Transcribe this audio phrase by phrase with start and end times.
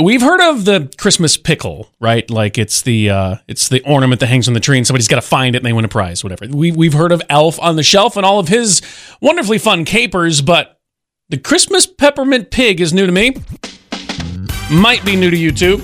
[0.00, 2.28] We've heard of the Christmas pickle, right?
[2.30, 5.16] Like it's the uh, it's the ornament that hangs on the tree, and somebody's got
[5.16, 6.46] to find it and they win a prize, whatever.
[6.48, 8.80] We we've heard of Elf on the Shelf and all of his
[9.20, 10.78] wonderfully fun capers, but
[11.30, 13.34] the Christmas peppermint pig is new to me.
[14.70, 15.82] Might be new to you too.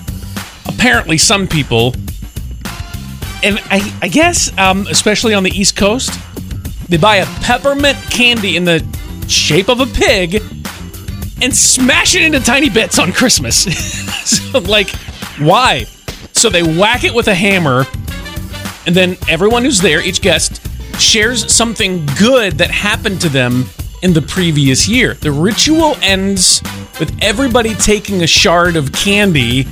[0.66, 1.92] Apparently, some people,
[3.42, 6.12] and I, I guess um, especially on the East Coast,
[6.88, 8.86] they buy a peppermint candy in the
[9.26, 10.40] shape of a pig
[11.44, 13.64] and smash it into tiny bits on Christmas.
[14.24, 14.88] so, like,
[15.38, 15.84] why?
[16.32, 17.84] So they whack it with a hammer,
[18.86, 20.66] and then everyone who's there, each guest,
[20.98, 23.66] shares something good that happened to them
[24.02, 25.14] in the previous year.
[25.14, 26.62] The ritual ends
[26.98, 29.64] with everybody taking a shard of candy,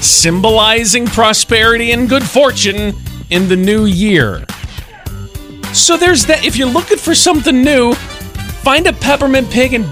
[0.00, 2.94] symbolizing prosperity and good fortune
[3.28, 4.46] in the new year.
[5.74, 6.44] So there's that.
[6.44, 7.92] If you're looking for something new,
[8.62, 9.84] find a peppermint pig and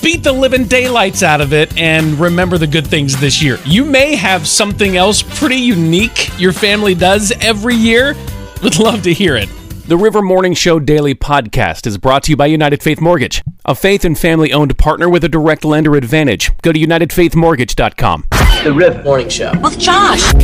[0.00, 3.58] beat the living daylights out of it and remember the good things this year.
[3.64, 8.14] You may have something else pretty unique your family does every year.
[8.62, 9.48] Would love to hear it.
[9.86, 13.74] The River Morning Show Daily Podcast is brought to you by United Faith Mortgage, a
[13.74, 16.50] faith and family owned partner with a direct lender advantage.
[16.60, 18.24] Go to UnitedFaithMortgage.com.
[18.64, 19.52] The River Morning Show.
[19.60, 20.34] With Josh.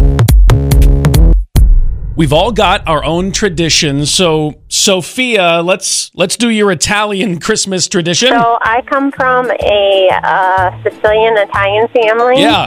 [2.16, 4.10] We've all got our own traditions.
[4.10, 8.30] So, Sophia, let's let's do your Italian Christmas tradition.
[8.30, 12.40] So I come from a uh, Sicilian Italian family.
[12.40, 12.66] Yeah.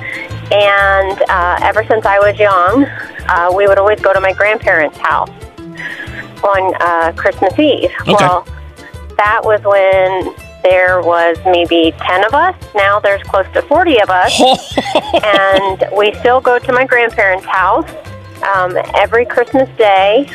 [0.50, 2.86] And uh, ever since I was young,
[3.28, 5.30] uh, we would always go to my grandparents' house
[6.44, 7.92] on uh, Christmas Eve.
[8.00, 8.14] Okay.
[8.14, 8.48] Well,
[9.18, 10.34] that was when
[10.64, 12.56] there was maybe 10 of us.
[12.74, 14.42] Now there's close to 40 of us.
[15.24, 17.90] and we still go to my grandparents' house
[18.56, 20.30] um, every Christmas Day.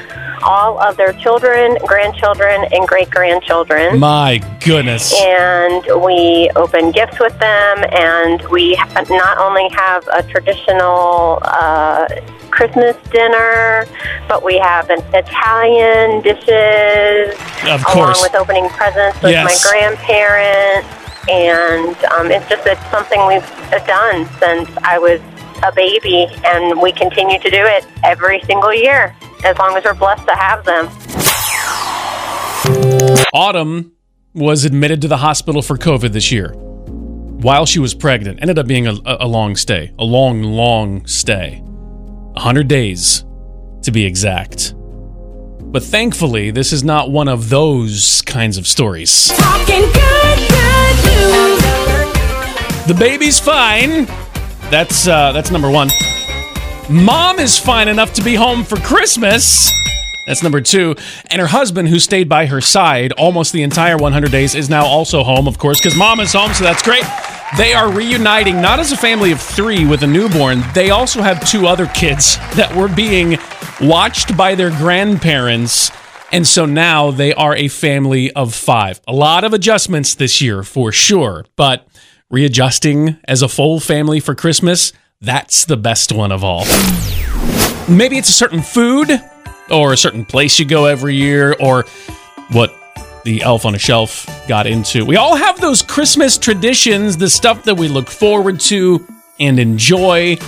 [0.44, 5.14] All of their children, grandchildren, and great grandchildren My goodness.
[5.20, 8.74] and we open gifts with them and we
[9.08, 12.06] not only have a traditional uh,
[12.50, 13.86] christmas dinner
[14.28, 18.22] but we have an italian dishes Of along course.
[18.22, 19.64] with opening presents with Yes.
[19.64, 20.88] my grandparents
[21.30, 23.46] and um, it's just it's something we've
[23.86, 25.20] done since i was
[25.64, 29.14] a baby and we continue to do it every single year
[29.44, 30.88] as long as we're blessed to have them
[33.34, 33.92] Autumn
[34.34, 38.40] was admitted to the hospital for COVID this year while she was pregnant.
[38.40, 41.60] Ended up being a, a long stay, a long, long stay.
[41.60, 43.24] 100 days
[43.82, 44.74] to be exact.
[44.76, 49.28] But thankfully, this is not one of those kinds of stories.
[49.28, 51.62] Talking good, good news.
[52.86, 54.06] The baby's fine.
[54.70, 55.88] That's uh, that's number one.
[56.90, 59.70] Mom is fine enough to be home for Christmas.
[60.26, 60.96] That's number two.
[61.30, 64.84] And her husband, who stayed by her side almost the entire 100 days, is now
[64.84, 67.04] also home, of course, because mom is home, so that's great.
[67.56, 70.62] They are reuniting, not as a family of three with a newborn.
[70.74, 73.38] They also have two other kids that were being
[73.80, 75.92] watched by their grandparents.
[76.32, 79.00] And so now they are a family of five.
[79.06, 81.46] A lot of adjustments this year, for sure.
[81.56, 81.86] But
[82.28, 84.92] readjusting as a full family for Christmas,
[85.22, 86.64] that's the best one of all.
[87.88, 89.08] Maybe it's a certain food
[89.70, 91.84] or a certain place you go every year or
[92.50, 92.74] what
[93.24, 95.04] the elf on a shelf got into.
[95.04, 99.06] We all have those Christmas traditions, the stuff that we look forward to
[99.38, 100.38] and enjoy.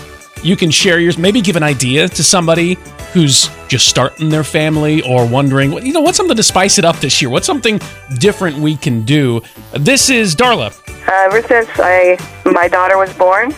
[0.42, 2.76] You can share yours, maybe give an idea to somebody
[3.12, 6.96] who's just starting their family or wondering, you know, what's something to spice it up
[6.96, 7.30] this year?
[7.30, 7.80] What's something
[8.18, 9.40] different we can do?
[9.72, 10.76] This is Darla.
[11.06, 13.54] Uh, ever since I my daughter was born,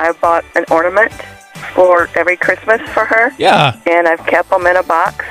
[0.00, 1.12] I bought an ornament
[1.74, 3.76] for every Christmas for her, Yeah.
[3.86, 5.24] and I've kept them in a box.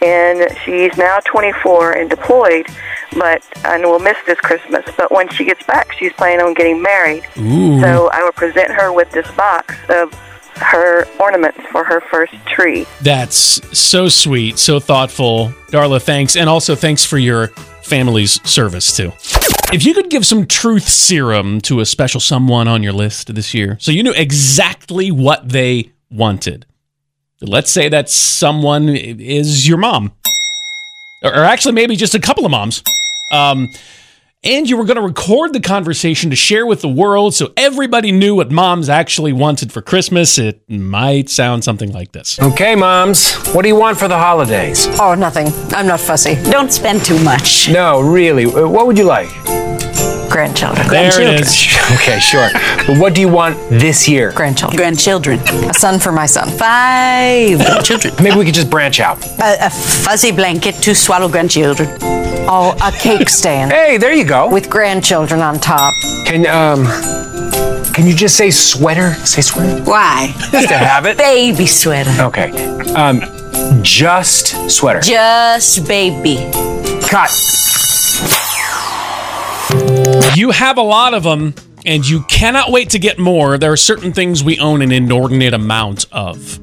[0.00, 2.66] And she's now 24 and deployed,
[3.16, 4.84] but and will miss this Christmas.
[4.96, 7.22] But when she gets back, she's planning on getting married.
[7.38, 7.80] Ooh.
[7.80, 10.12] So I will present her with this box of
[10.56, 12.84] her ornaments for her first tree.
[13.00, 15.52] That's so sweet, so thoughtful.
[15.70, 16.36] Darla, thanks.
[16.36, 17.50] And also thanks for your
[17.84, 19.12] family's service, too.
[19.72, 23.54] If you could give some truth serum to a special someone on your list this
[23.54, 26.66] year, so you knew exactly what they wanted,
[27.40, 30.12] let's say that someone is your mom,
[31.22, 32.82] or actually maybe just a couple of moms.
[33.30, 33.68] Um,
[34.44, 38.12] and you were going to record the conversation to share with the world so everybody
[38.12, 40.38] knew what moms actually wanted for Christmas.
[40.38, 42.40] It might sound something like this.
[42.40, 44.86] Okay, moms, what do you want for the holidays?
[45.00, 45.48] Oh, nothing.
[45.74, 46.34] I'm not fussy.
[46.50, 47.68] Don't spend too much.
[47.70, 49.30] No, really, uh, what would you like?
[50.32, 50.88] Grandchildren.
[50.88, 51.42] There it Grandchildren.
[51.42, 51.78] is.
[52.02, 52.48] Okay, sure.
[52.86, 54.32] But what do you want this year?
[54.32, 54.76] Grandchildren.
[54.78, 55.38] Grandchildren.
[55.68, 56.48] A son for my son.
[56.58, 58.14] Five grandchildren.
[58.22, 59.18] Maybe we could just branch out.
[59.40, 61.88] A, a fuzzy blanket to swallow grandchildren.
[62.48, 64.48] Oh, a cake stand Hey, there you go.
[64.50, 65.92] with grandchildren on top.
[66.26, 66.86] Can um
[67.92, 69.12] Can you just say sweater?
[69.26, 69.82] Say sweater.
[69.84, 70.32] Why?
[70.50, 71.18] Just to have it.
[71.32, 72.10] Baby sweater.
[72.22, 72.50] Okay.
[72.94, 73.20] Um,
[73.82, 75.00] just sweater.
[75.00, 76.36] Just baby.
[77.08, 77.30] Cut.
[80.34, 81.54] You have a lot of them,
[81.84, 83.58] and you cannot wait to get more.
[83.58, 86.58] There are certain things we own an inordinate amount of.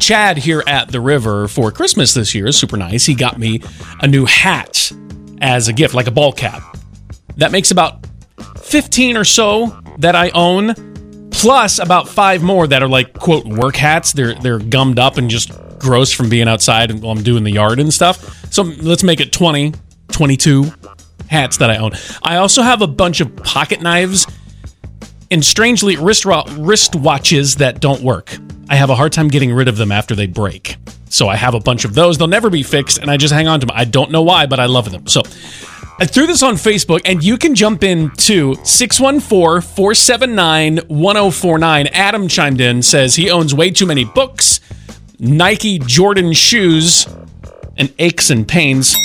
[0.00, 3.06] Chad here at the river for Christmas this year is super nice.
[3.06, 3.62] He got me
[4.00, 4.90] a new hat
[5.40, 6.76] as a gift, like a ball cap.
[7.36, 8.06] That makes about
[8.58, 10.74] 15 or so that I own,
[11.30, 14.12] plus about five more that are like quote work hats.
[14.12, 17.52] They're they're gummed up and just gross from being outside and while I'm doing the
[17.52, 18.52] yard and stuff.
[18.52, 19.74] So let's make it 20,
[20.12, 20.72] 22
[21.28, 21.92] hats that I own.
[22.22, 24.26] I also have a bunch of pocket knives
[25.30, 28.36] and strangely wrist wrist watches that don't work.
[28.68, 30.76] I have a hard time getting rid of them after they break.
[31.08, 32.18] So I have a bunch of those.
[32.18, 33.76] They'll never be fixed, and I just hang on to them.
[33.76, 35.06] I don't know why, but I love them.
[35.06, 35.22] So
[36.00, 41.86] I threw this on Facebook, and you can jump in to 614 479 1049.
[41.88, 44.58] Adam chimed in, says he owns way too many books,
[45.20, 47.06] Nike Jordan shoes,
[47.76, 48.96] and aches and pains.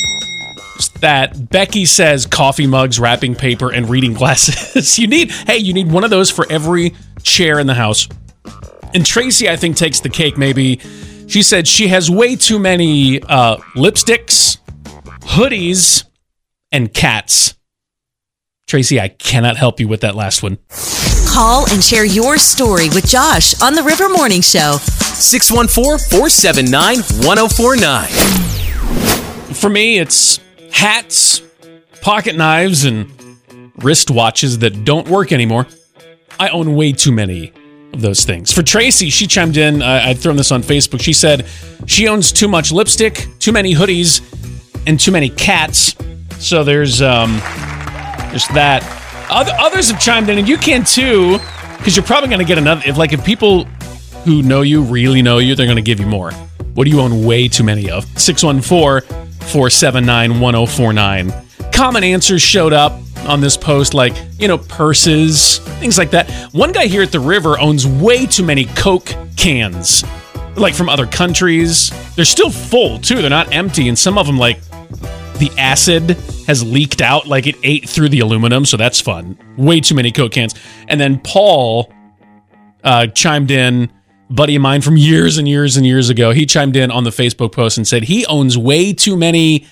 [1.00, 4.98] That Becky says coffee mugs, wrapping paper, and reading glasses.
[5.00, 8.08] you need, hey, you need one of those for every chair in the house.
[8.94, 10.38] And Tracy, I think, takes the cake.
[10.38, 10.80] Maybe
[11.28, 14.58] she said she has way too many uh, lipsticks,
[15.22, 16.06] hoodies,
[16.72, 17.56] and cats.
[18.68, 20.58] Tracy, I cannot help you with that last one.
[21.28, 24.78] Call and share your story with Josh on the River Morning Show.
[24.78, 28.08] 614 479 1049.
[29.54, 30.40] For me, it's
[30.72, 31.42] hats,
[32.02, 33.08] pocket knives, and
[33.78, 35.68] wristwatches that don't work anymore.
[36.40, 37.52] I own way too many
[37.94, 38.52] of those things.
[38.52, 39.82] For Tracy, she chimed in.
[39.82, 41.02] Uh, I'd thrown this on Facebook.
[41.02, 41.46] She said
[41.86, 44.22] she owns too much lipstick, too many hoodies,
[44.88, 45.96] and too many cats.
[46.40, 47.40] So there's um,
[48.30, 48.86] there's that.
[49.30, 51.40] Other, others have chimed in, and you can too,
[51.78, 52.82] because you're probably going to get another.
[52.86, 53.66] If like if people
[54.26, 56.32] who know you really know you, they're going to give you more.
[56.74, 58.06] What do you own way too many of?
[58.18, 61.34] 614 479 1049.
[61.72, 62.94] Common answers showed up
[63.28, 66.30] on this post, like, you know, purses, things like that.
[66.54, 70.04] One guy here at the river owns way too many Coke cans,
[70.56, 71.92] like from other countries.
[72.16, 73.22] They're still full, too.
[73.22, 73.88] They're not empty.
[73.88, 74.60] And some of them, like,
[75.40, 76.12] the acid
[76.48, 78.66] has leaked out, like it ate through the aluminum.
[78.66, 79.38] So that's fun.
[79.58, 80.54] Way too many Coke cans.
[80.88, 81.92] And then Paul
[82.84, 83.92] uh, chimed in
[84.30, 86.32] buddy of mine from years and years and years ago.
[86.32, 89.68] He chimed in on the Facebook post and said he owns way too many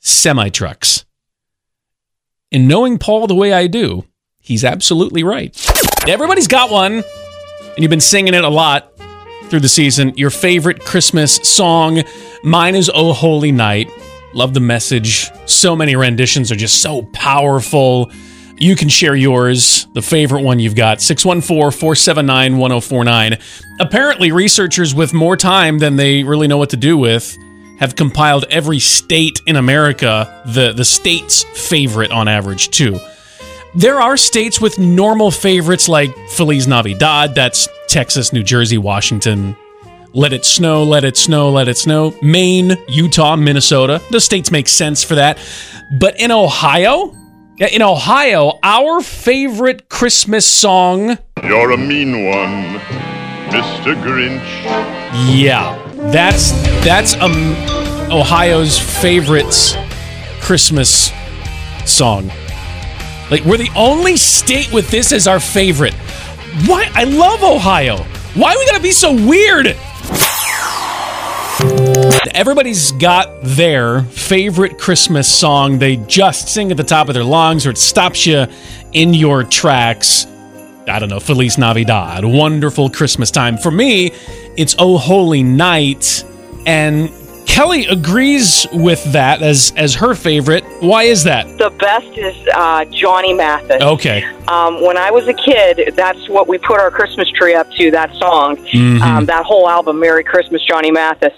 [0.00, 1.04] semi trucks.
[2.50, 4.04] And knowing Paul the way I do,
[4.38, 5.56] he's absolutely right.
[6.06, 8.92] Everybody's got one, and you've been singing it a lot
[9.48, 10.12] through the season.
[10.16, 12.02] Your favorite Christmas song.
[12.42, 13.90] Mine is Oh Holy Night.
[14.34, 15.30] Love the message.
[15.46, 18.10] So many renditions are just so powerful.
[18.56, 23.38] You can share yours, the favorite one you've got, 614 479 1049.
[23.80, 27.36] Apparently, researchers with more time than they really know what to do with
[27.78, 33.00] have compiled every state in America, the, the state's favorite on average, too.
[33.74, 39.56] There are states with normal favorites like Feliz Navidad, that's Texas, New Jersey, Washington.
[40.12, 42.14] Let it snow, let it snow, let it snow.
[42.22, 44.00] Maine, Utah, Minnesota.
[44.10, 45.38] The states make sense for that.
[45.98, 47.16] But in Ohio,
[47.58, 51.18] in Ohio, our favorite Christmas song.
[51.42, 52.80] You're a mean one,
[53.50, 53.94] Mr.
[54.02, 54.40] Grinch.
[55.36, 55.78] Yeah,
[56.10, 56.52] that's
[56.84, 57.54] that's um
[58.10, 59.76] Ohio's favorite
[60.40, 61.12] Christmas
[61.84, 62.30] song.
[63.30, 65.94] Like we're the only state with this as our favorite.
[66.66, 66.90] Why?
[66.94, 67.98] I love Ohio.
[68.34, 69.76] Why are we gotta be so weird?
[72.34, 75.78] Everybody's got their favorite Christmas song.
[75.78, 78.46] They just sing at the top of their lungs, or it stops you
[78.92, 80.26] in your tracks.
[80.88, 83.56] I don't know, Feliz Navidad, wonderful Christmas time.
[83.56, 84.12] For me,
[84.56, 86.24] it's Oh Holy Night,
[86.66, 87.10] and
[87.52, 90.64] Kelly agrees with that as as her favorite.
[90.80, 91.46] Why is that?
[91.58, 93.82] The best is uh, Johnny Mathis.
[93.82, 94.24] Okay.
[94.48, 97.90] Um, when I was a kid, that's what we put our Christmas tree up to.
[97.90, 99.02] That song, Mhm.
[99.02, 101.34] um, that whole album, "Merry Christmas, Johnny Mathis."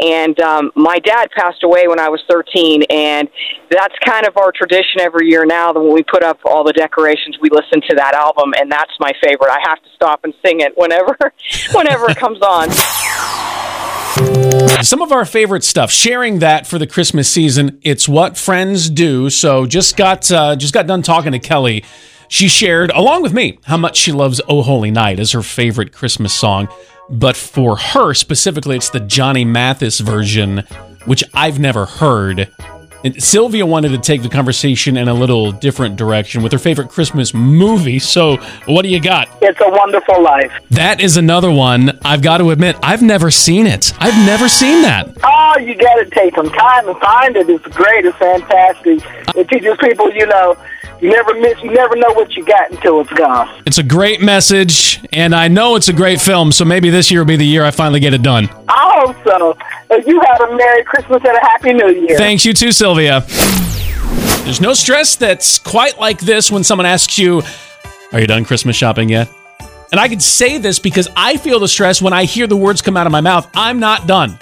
[0.00, 3.28] And um, my dad passed away when I was 13, and
[3.68, 5.72] that's kind of our tradition every year now.
[5.72, 8.92] That when we put up all the decorations, we listen to that album, and that's
[9.00, 9.50] my favorite.
[9.50, 11.16] I have to stop and sing it whenever,
[11.74, 12.68] whenever it comes on.
[14.82, 15.90] Some of our favorite stuff.
[15.90, 17.78] Sharing that for the Christmas season.
[17.82, 19.28] It's what friends do.
[19.30, 21.84] So just got uh, just got done talking to Kelly.
[22.28, 25.92] She shared along with me how much she loves "Oh Holy Night" as her favorite
[25.92, 26.68] Christmas song.
[27.10, 30.64] But for her specifically, it's the Johnny Mathis version,
[31.06, 32.50] which I've never heard.
[33.04, 36.88] And Sylvia wanted to take the conversation in a little different direction with her favorite
[36.88, 37.98] Christmas movie.
[37.98, 38.36] So,
[38.66, 39.28] what do you got?
[39.40, 40.52] It's a Wonderful Life.
[40.70, 41.98] That is another one.
[42.02, 43.92] I've got to admit, I've never seen it.
[44.00, 45.16] I've never seen that.
[45.22, 47.48] Oh, you got to take some time to find it.
[47.48, 48.04] It's great.
[48.04, 49.00] It's fantastic.
[49.36, 50.56] It teaches people, you know,
[51.00, 53.48] you never miss, you never know what you got until it's gone.
[53.64, 56.50] It's a great message, and I know it's a great film.
[56.50, 58.48] So maybe this year will be the year I finally get it done.
[58.68, 59.56] I hope so.
[59.90, 62.18] You have a Merry Christmas and a Happy New Year.
[62.18, 63.24] Thanks, you too, Sylvia.
[64.44, 67.42] There's no stress that's quite like this when someone asks you,
[68.12, 69.28] Are you done Christmas shopping yet?
[69.90, 72.82] And I can say this because I feel the stress when I hear the words
[72.82, 73.48] come out of my mouth.
[73.54, 74.38] I'm not done.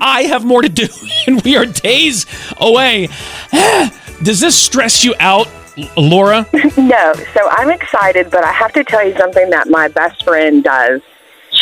[0.00, 0.88] I have more to do,
[1.26, 2.26] and we are days
[2.58, 3.08] away.
[4.22, 5.48] Does this stress you out,
[5.96, 6.46] Laura?
[6.76, 10.64] No, so I'm excited, but I have to tell you something that my best friend
[10.64, 11.00] does.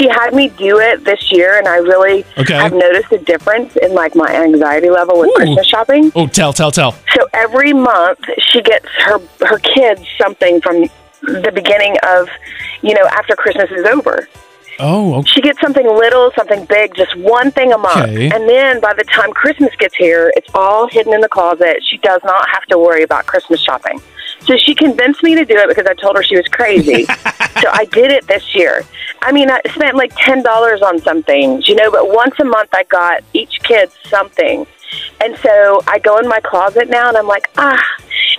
[0.00, 2.54] She had me do it this year, and I really Okay.
[2.54, 5.34] have noticed a difference in like my anxiety level with Ooh.
[5.34, 6.10] Christmas shopping.
[6.16, 6.92] Oh, tell, tell, tell.
[7.14, 10.88] So every month she gets her her kids something from
[11.20, 12.30] the beginning of,
[12.80, 14.26] you know, after Christmas is over.
[14.78, 15.28] Oh, okay.
[15.28, 18.08] She gets something little, something big, just one thing a month.
[18.10, 18.30] Okay.
[18.30, 21.82] And then by the time Christmas gets here, it's all hidden in the closet.
[21.90, 24.00] She does not have to worry about Christmas shopping.
[24.40, 27.04] So she convinced me to do it because I told her she was crazy.
[27.04, 28.84] so I did it this year.
[29.22, 32.70] I mean, I spent like $10 on some things, you know, but once a month
[32.72, 34.66] I got each kid something.
[35.20, 37.80] And so I go in my closet now and I'm like, ah,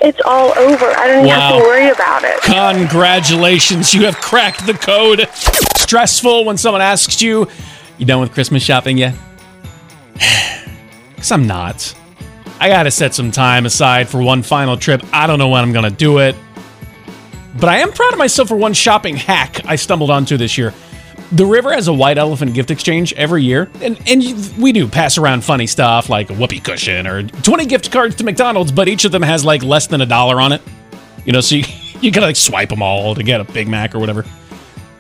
[0.02, 0.86] it's all over.
[0.86, 2.42] I don't even have to worry about it.
[2.42, 5.30] Congratulations, you have cracked the code.
[5.78, 7.48] Stressful when someone asks you,
[7.98, 9.16] You done with Christmas shopping yet?
[11.16, 11.94] Because I'm not.
[12.62, 15.02] I gotta set some time aside for one final trip.
[15.12, 16.36] I don't know when I'm gonna do it.
[17.60, 20.72] But I am proud of myself for one shopping hack I stumbled onto this year.
[21.32, 24.22] The river has a white elephant gift exchange every year, and and
[24.60, 28.24] we do pass around funny stuff like a whoopee cushion or 20 gift cards to
[28.24, 30.62] McDonald's, but each of them has like less than a dollar on it.
[31.26, 31.64] You know, so you,
[32.00, 34.24] you gotta like swipe them all to get a Big Mac or whatever.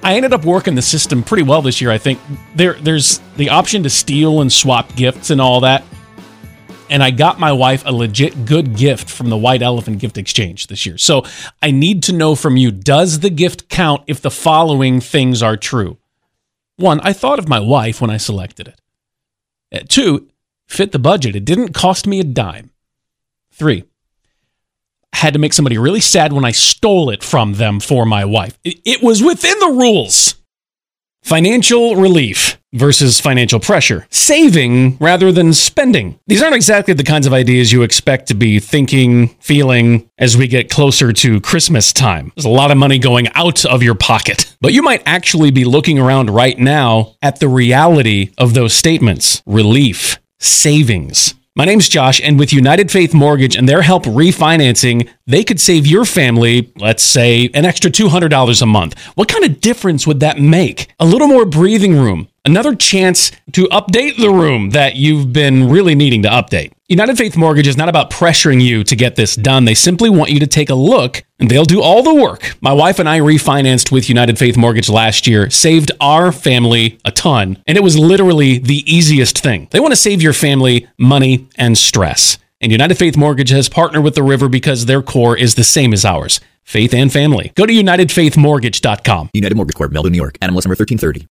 [0.01, 1.91] I ended up working the system pretty well this year.
[1.91, 2.19] I think
[2.55, 5.83] there there's the option to steal and swap gifts and all that.
[6.91, 10.67] And I got my wife a legit good gift from the White Elephant Gift Exchange
[10.67, 10.98] this year.
[10.98, 11.24] So
[11.62, 15.55] I need to know from you does the gift count if the following things are
[15.55, 15.98] true?
[16.75, 18.81] One, I thought of my wife when I selected it.
[19.74, 20.27] Uh, Two,
[20.67, 21.33] fit the budget.
[21.33, 22.71] It didn't cost me a dime.
[23.53, 23.86] Three,
[25.13, 28.60] had to make somebody really sad when I stole it from them for my wife.
[28.65, 30.36] It, it was within the rules.
[31.23, 34.07] Financial relief versus financial pressure.
[34.09, 36.19] Saving rather than spending.
[36.27, 40.47] These aren't exactly the kinds of ideas you expect to be thinking, feeling as we
[40.47, 42.31] get closer to Christmas time.
[42.35, 44.55] There's a lot of money going out of your pocket.
[44.61, 49.41] But you might actually be looking around right now at the reality of those statements
[49.45, 51.33] relief, savings.
[51.53, 55.86] My name's Josh, and with United Faith Mortgage and their help refinancing, they could save
[55.86, 58.98] your family, let's say, an extra $200 a month.
[59.15, 60.93] What kind of difference would that make?
[60.98, 65.95] A little more breathing room, another chance to update the room that you've been really
[65.95, 66.71] needing to update.
[66.88, 69.65] United Faith Mortgage is not about pressuring you to get this done.
[69.65, 72.55] They simply want you to take a look and they'll do all the work.
[72.62, 77.12] My wife and I refinanced with United Faith Mortgage last year, saved our family a
[77.12, 79.67] ton, and it was literally the easiest thing.
[79.71, 82.38] They want to save your family money and stress.
[82.60, 85.93] And United Faith Mortgage has partnered with the river because their core is the same
[85.93, 87.51] as ours faith and family.
[87.55, 89.31] Go to UnitedFaithMortgage.com.
[89.33, 90.38] United Mortgage Corp, Melville, New York.
[90.39, 91.27] NMLS number 1330.